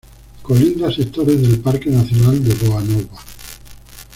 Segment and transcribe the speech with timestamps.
[0.41, 3.21] Colinda sectores del Parque Nacional de Boa Nova.